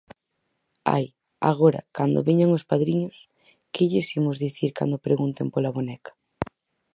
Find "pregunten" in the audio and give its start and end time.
5.05-5.47